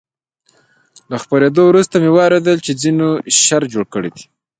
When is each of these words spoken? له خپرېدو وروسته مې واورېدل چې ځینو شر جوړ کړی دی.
له 1.09 1.17
خپرېدو 1.23 1.61
وروسته 1.67 1.95
مې 2.01 2.09
واورېدل 2.13 2.57
چې 2.65 2.71
ځینو 2.81 3.07
شر 3.41 3.61
جوړ 3.73 3.85
کړی 3.93 4.09
دی. 4.15 4.23